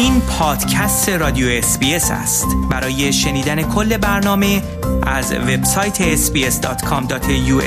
[0.00, 2.46] این پادکست رادیو اسپیس است.
[2.70, 4.62] برای شنیدن کل برنامه
[5.06, 7.62] از وبسایت sbs.com.au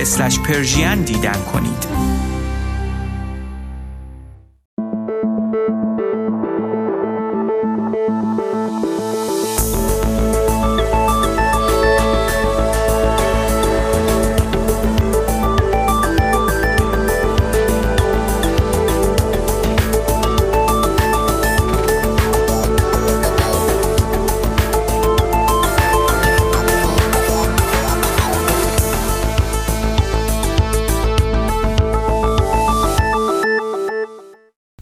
[1.05, 1.87] دیدن کنید.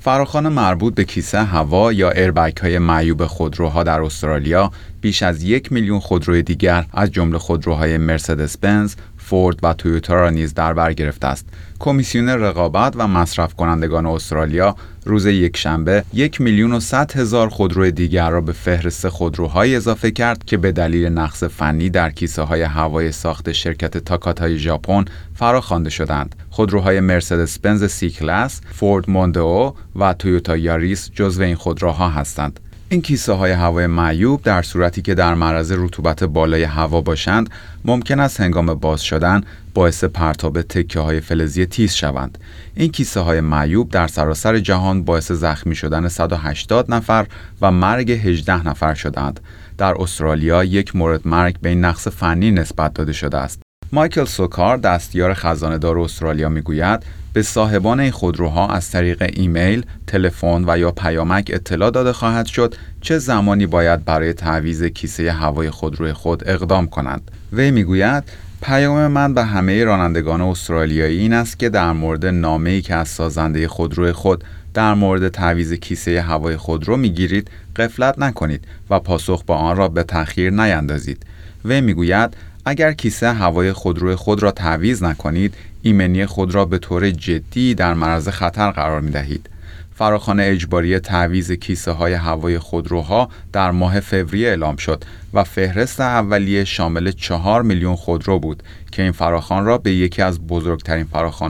[0.04, 5.72] فراخان مربوط به کیسه هوا یا ایربک های معیوب خودروها در استرالیا بیش از یک
[5.72, 8.96] میلیون خودروی دیگر از جمله خودروهای مرسدس بنز،
[9.32, 11.46] فورد و تویوتا را نیز در بر گرفته است.
[11.80, 18.30] کمیسیون رقابت و مصرف کنندگان استرالیا روز یکشنبه یک میلیون و صد هزار خودروی دیگر
[18.30, 23.12] را به فهرست خودروهای اضافه کرد که به دلیل نقص فنی در کیسه های هوای
[23.12, 26.36] ساخت شرکت تاکاتای ژاپن فراخوانده شدند.
[26.50, 32.60] خودروهای مرسدس بنز سی کلاس، فورد موندئو و تویوتا یاریس جزو این خودروها هستند.
[32.92, 37.50] این کیسه های هوای معیوب در صورتی که در معرض رطوبت بالای هوا باشند
[37.86, 42.38] ممکن است هنگام باز شدن باعث پرتاب تکه های فلزی تیز شوند.
[42.76, 47.28] این کیسه های معیوب در سراسر جهان باعث زخمی شدن 180 نفر
[47.62, 49.40] و مرگ 18 نفر شدند.
[49.78, 53.62] در استرالیا یک مورد مرگ به این نقص فنی نسبت داده شده است.
[53.94, 57.04] مایکل سوکار دستیار خزانه دار استرالیا می‌گوید
[57.34, 62.76] به صاحبان این خودروها از طریق ایمیل، تلفن و یا پیامک اطلاع داده خواهد شد
[63.02, 67.32] چه زمانی باید برای تعویض کیسه هوای خودروی خود اقدام کنند.
[67.54, 68.24] وی می‌گوید
[68.62, 73.68] پیام من به همه رانندگان استرالیایی این است که در مورد نامه‌ای که از سازنده
[73.68, 74.44] خودروی خود
[74.74, 80.04] در مورد تعویض کیسه هوای خودرو می‌گیرید قفلت نکنید و پاسخ با آن را به
[80.04, 81.26] تأخیر نیندازید.
[81.66, 87.12] وی می‌گوید اگر کیسه هوای خودروی خود را تعویض نکنید ایمنی خود را به طور
[87.12, 89.50] جدی در معرض خطر قرار می دهید.
[89.96, 96.64] فراخوان اجباری تعویض کیسه های هوای خودروها در ماه فوریه اعلام شد و فهرست اولیه
[96.64, 101.08] شامل چهار میلیون خودرو بود که این فراخوان را به یکی از بزرگترین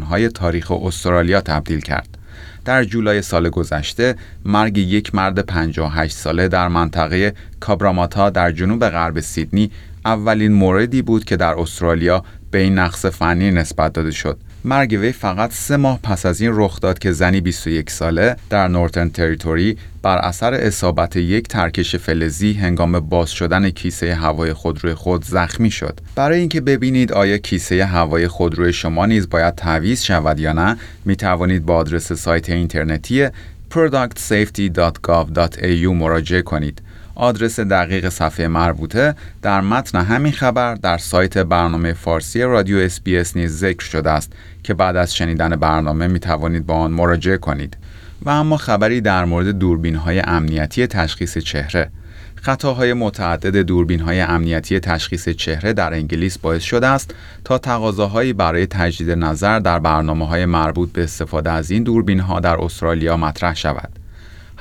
[0.10, 2.18] های تاریخ استرالیا تبدیل کرد.
[2.66, 9.20] در جولای سال گذشته مرگ یک مرد 58 ساله در منطقه کابراماتا در جنوب غرب
[9.20, 9.72] سیدنی
[10.06, 14.38] اولین موردی بود که در استرالیا به این نقص فنی نسبت داده شد.
[14.64, 18.68] مرگ وی فقط سه ماه پس از این رخ داد که زنی 21 ساله در
[18.68, 25.26] نورتن تریتوری بر اثر اصابت یک ترکش فلزی هنگام باز شدن کیسه هوای خودروی خود
[25.26, 26.00] زخمی شد.
[26.16, 31.16] برای اینکه ببینید آیا کیسه هوای خودروی شما نیز باید تعویض شود یا نه، می
[31.16, 33.28] توانید با آدرس سایت اینترنتی
[33.72, 36.82] productsafety.gov.au مراجعه کنید.
[37.22, 43.58] آدرس دقیق صفحه مربوطه در متن همین خبر در سایت برنامه فارسی رادیو اسپیس نیز
[43.58, 44.34] ذکر شده است
[44.64, 47.78] که بعد از شنیدن برنامه می توانید با آن مراجعه کنید
[48.22, 51.90] و اما خبری در مورد دوربین های امنیتی تشخیص چهره
[52.36, 58.66] خطاهای متعدد دوربین های امنیتی تشخیص چهره در انگلیس باعث شده است تا تقاضاهایی برای
[58.66, 63.56] تجدید نظر در برنامه های مربوط به استفاده از این دوربین ها در استرالیا مطرح
[63.56, 64.01] شود.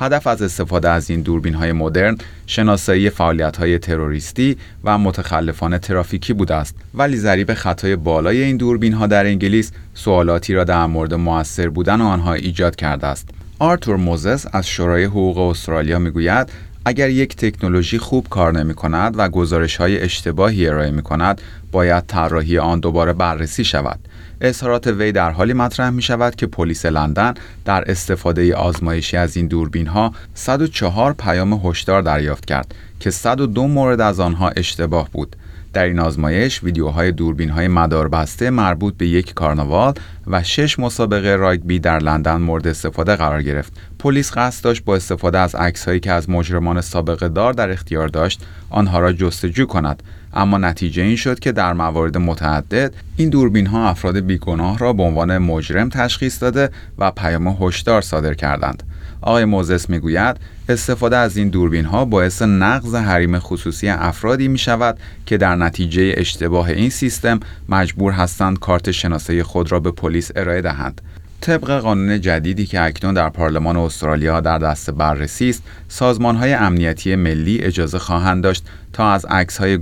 [0.01, 6.33] هدف از استفاده از این دوربین های مدرن شناسایی فعالیت های تروریستی و متخلفان ترافیکی
[6.33, 6.77] بوده است.
[6.95, 12.01] ولی ضریب خطای بالای این دوربین ها در انگلیس سوالاتی را در مورد موثر بودن
[12.01, 13.29] آنها ایجاد کرده است.
[13.59, 16.53] آرتور موزس از شورای حقوق استرالیا می‌گوید
[16.91, 21.41] اگر یک تکنولوژی خوب کار نمی کند و گزارش های اشتباهی ارائه می کند
[21.73, 23.99] باید طراحی آن دوباره بررسی شود
[24.41, 27.35] اظهارات وی در حالی مطرح می شود که پلیس لندن
[27.65, 34.01] در استفاده آزمایشی از این دوربین ها 104 پیام هشدار دریافت کرد که 102 مورد
[34.01, 35.37] از آنها اشتباه بود.
[35.73, 39.95] در این آزمایش ویدیوهای دوربین های مداربسته مربوط به یک کارناوال
[40.27, 43.73] و شش مسابقه راگبی در لندن مورد استفاده قرار گرفت.
[43.99, 48.47] پلیس قصد داشت با استفاده از عکسهایی که از مجرمان سابقه دار در اختیار داشت
[48.71, 50.03] آنها را جستجو کند
[50.33, 55.03] اما نتیجه این شد که در موارد متعدد این دوربین ها افراد بیگناه را به
[55.03, 58.83] عنوان مجرم تشخیص داده و پیام هشدار صادر کردند.
[59.23, 60.37] آقای موزس می‌گوید
[60.69, 66.15] استفاده از این دوربین ها باعث نقض حریم خصوصی افرادی می شود که در نتیجه
[66.17, 71.01] اشتباه این سیستم مجبور هستند کارت شناسایی خود را به پلیس ارائه دهند.
[71.41, 77.17] طبق قانون جدیدی که اکنون در پارلمان استرالیا در دست بررسی است سازمان های امنیتی
[77.17, 79.79] ملی اجازه خواهند داشت تا از عکس های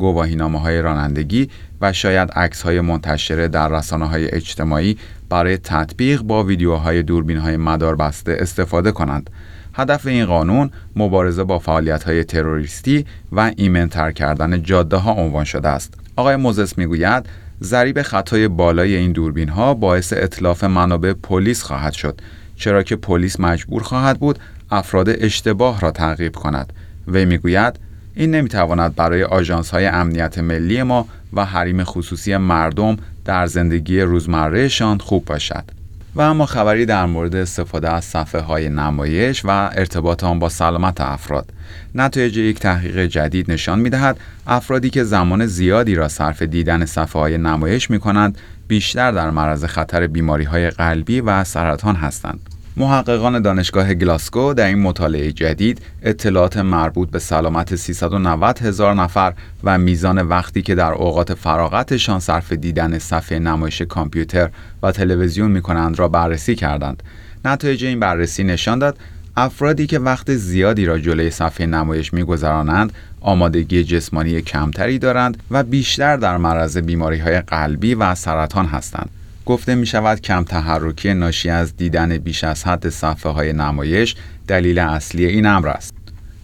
[0.83, 1.51] رانندگی
[1.81, 7.57] و شاید عکس های منتشره در رسانه های اجتماعی برای تطبیق با ویدیوهای دوربین های
[7.57, 9.31] مدار بسته استفاده کنند
[9.75, 15.69] هدف این قانون مبارزه با فعالیت های تروریستی و ایمنتر کردن جاده ها عنوان شده
[15.69, 15.95] است.
[16.17, 17.27] آقای موزس می‌گوید
[17.63, 22.21] ضریب خطای بالای این دوربین ها باعث اطلاف منابع پلیس خواهد شد
[22.57, 24.39] چرا که پلیس مجبور خواهد بود
[24.71, 26.73] افراد اشتباه را تعقیب کند.
[27.09, 27.79] وی می‌گوید
[28.15, 34.99] این نمی‌تواند برای آژانس های امنیت ملی ما و حریم خصوصی مردم در زندگی روزمرهشان
[34.99, 35.78] خوب باشد.
[36.19, 41.01] و اما خبری در مورد استفاده از صفحه های نمایش و ارتباط آن با سلامت
[41.01, 41.53] افراد
[41.95, 47.21] نتایج یک تحقیق جدید نشان می دهد افرادی که زمان زیادی را صرف دیدن صفحه
[47.21, 48.39] های نمایش می کنند
[48.69, 52.58] بیشتر در معرض خطر بیماری های قلبی و سرطان هستند.
[52.79, 59.33] محققان دانشگاه گلاسکو در این مطالعه جدید اطلاعات مربوط به سلامت 390 هزار نفر
[59.65, 64.51] و میزان وقتی که در اوقات فراغتشان صرف دیدن صفحه نمایش کامپیوتر
[64.83, 67.03] و تلویزیون می کنند را بررسی کردند.
[67.45, 68.99] نتایج این بررسی نشان داد
[69.37, 76.17] افرادی که وقت زیادی را جلوی صفحه نمایش میگذرانند آمادگی جسمانی کمتری دارند و بیشتر
[76.17, 79.11] در معرض بیماری های قلبی و سرطان هستند.
[79.49, 84.15] گفته می شود کم تحرکی ناشی از دیدن بیش از حد صفحه های نمایش
[84.49, 85.95] دلیل اصلی این امر است.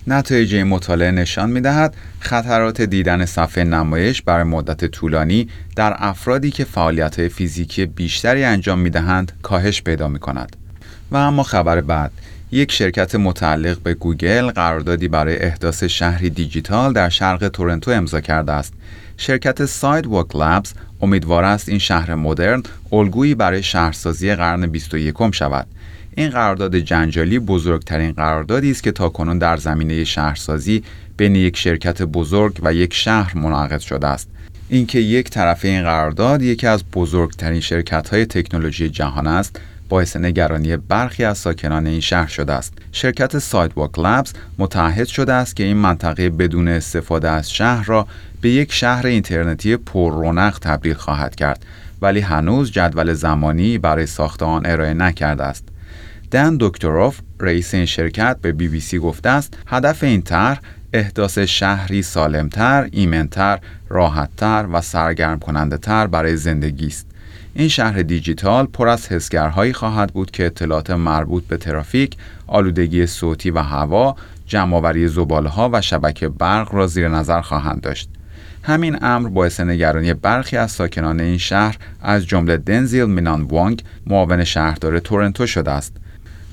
[0.07, 6.65] نتایج مطالعه نشان می دهد خطرات دیدن صفحه نمایش برای مدت طولانی در افرادی که
[6.65, 10.57] فعالیت فیزیکی بیشتری انجام می دهند کاهش پیدا می کند.
[11.11, 12.13] و اما خبر بعد
[12.53, 18.53] یک شرکت متعلق به گوگل قراردادی برای احداث شهری دیجیتال در شرق تورنتو امضا کرده
[18.53, 18.75] است.
[19.17, 22.63] شرکت Sidewalk Labs امیدوار است این شهر مدرن
[22.93, 25.67] الگویی برای شهرسازی قرن 21 شود.
[26.17, 30.83] این قرارداد جنجالی بزرگترین قراردادی است که تاکنون در زمینه شهرسازی
[31.17, 34.29] بین یک شرکت بزرگ و یک شهر منعقد شده است.
[34.69, 40.77] اینکه یک طرف این قرارداد یکی از بزرگترین شرکت های تکنولوژی جهان است باعث نگرانی
[40.77, 42.73] برخی از ساکنان این شهر شده است.
[42.93, 48.07] شرکت سایدواک لبز متعهد شده است که این منطقه بدون استفاده از شهر را
[48.41, 51.65] به یک شهر اینترنتی پر رونق تبدیل خواهد کرد
[52.03, 55.65] ولی هنوز جدول زمانی برای ساخت آن ارائه نکرده است.
[56.31, 60.61] دن دکتروف رئیس این شرکت به بی بی سی گفته است هدف این طرح
[60.93, 67.07] احداث شهری سالمتر، ایمنتر، راحتتر و سرگرم کننده تر برای زندگی است.
[67.55, 72.17] این شهر دیجیتال پر از حسگرهایی خواهد بود که اطلاعات مربوط به ترافیک،
[72.47, 74.17] آلودگی صوتی و هوا،
[74.47, 78.09] جمعآوری زباله‌ها و شبکه برق را زیر نظر خواهند داشت.
[78.63, 84.45] همین امر باعث نگرانی برخی از ساکنان این شهر از جمله دنزیل مینان وانگ معاون
[84.45, 85.97] شهردار تورنتو شده است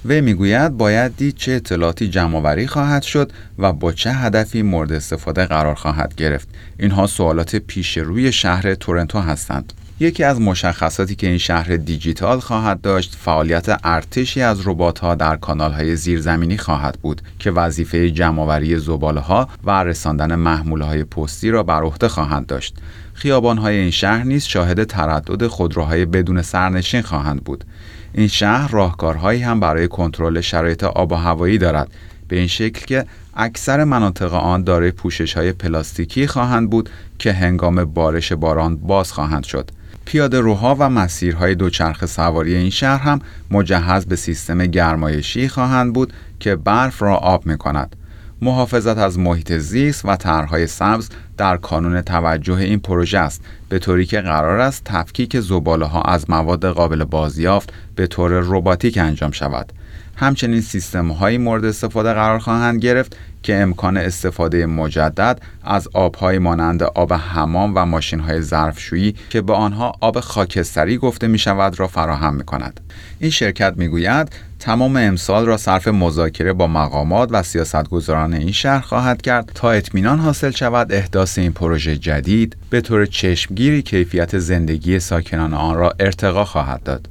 [0.06, 5.45] وی می‌گوید باید دید چه اطلاعاتی جمعآوری خواهد شد و با چه هدفی مورد استفاده
[5.45, 6.48] قرار خواهد گرفت
[6.80, 12.81] اینها سوالات پیش روی شهر تورنتو هستند یکی از مشخصاتی که این شهر دیجیتال خواهد
[12.81, 14.62] داشت فعالیت ارتشی از
[15.01, 18.74] ها در های زیرزمینی خواهد بود که وظیفه جمعآوری
[19.24, 20.48] ها و رساندن
[20.81, 22.75] های پستی را بر عهده خواهند داشت.
[23.44, 27.63] های این شهر نیز شاهد تردد خودروهای بدون سرنشین خواهند بود.
[28.13, 31.92] این شهر راهکارهایی هم برای کنترل شرایط آب و هوایی دارد
[32.28, 33.06] به این شکل که
[33.36, 39.44] اکثر مناطق آن دارای پوشش های پلاستیکی خواهند بود که هنگام بارش باران باز خواهند
[39.44, 39.72] شد.
[40.06, 43.19] پیاده روها و مسیرهای دوچرخه سواری این شهر هم
[43.52, 47.96] مجهز به سیستم گرمایشی خواهند بود که برف را آب می کند.
[48.43, 54.05] محافظت از محیط زیست و طرحهای سبز در کانون توجه این پروژه است به طوری
[54.05, 59.74] که قرار است تفکیک زباله ها از مواد قابل بازیافت به طور رباتیک انجام شود.
[60.15, 66.83] همچنین سیستم های مورد استفاده قرار خواهند گرفت که امکان استفاده مجدد از آبهای مانند
[66.83, 71.88] آب حمام و ماشین های ظرفشویی که به آنها آب خاکستری گفته می شود را
[71.88, 72.79] فراهم می کند.
[73.19, 78.81] این شرکت می گوید تمام امسال را صرف مذاکره با مقامات و سیاستگزاران این شهر
[78.81, 85.00] خواهد کرد تا اطمینان حاصل شود احداث این پروژه جدید به طور چشمگیری کیفیت زندگی
[85.00, 87.11] ساکنان آن را ارتقا خواهد داد.